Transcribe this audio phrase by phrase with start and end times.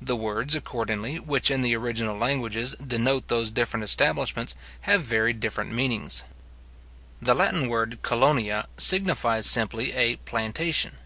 [0.00, 5.72] The words, accordingly, which in the original languages denote those different establishments, have very different
[5.72, 6.22] meanings.
[7.20, 10.98] The Latin word (colonia) signifies simply a plantation.